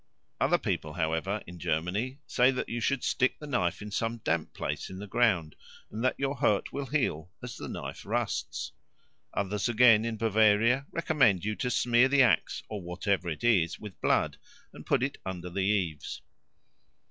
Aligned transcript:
Other 0.39 0.57
people, 0.57 0.93
however, 0.93 1.43
in 1.45 1.59
Germany 1.59 2.17
say 2.25 2.49
that 2.49 2.67
you 2.69 2.79
should 2.81 3.03
stick 3.03 3.37
the 3.37 3.45
knife 3.45 3.83
in 3.83 3.91
some 3.91 4.17
damp 4.17 4.51
place 4.51 4.89
in 4.89 4.97
the 4.97 5.05
ground, 5.05 5.55
and 5.91 6.03
that 6.03 6.19
your 6.19 6.37
hurt 6.37 6.73
will 6.73 6.87
heal 6.87 7.29
as 7.43 7.55
the 7.55 7.67
knife 7.67 8.03
rusts. 8.03 8.71
Others 9.35 9.69
again, 9.69 10.03
in 10.03 10.17
Bavaria, 10.17 10.87
recommend 10.91 11.45
you 11.45 11.55
to 11.57 11.69
smear 11.69 12.07
the 12.07 12.23
axe 12.23 12.63
or 12.67 12.81
whatever 12.81 13.29
it 13.29 13.43
is 13.43 13.79
with 13.79 14.01
blood 14.01 14.37
and 14.73 14.87
put 14.87 15.03
it 15.03 15.19
under 15.23 15.51
the 15.51 15.61
eaves. 15.61 16.23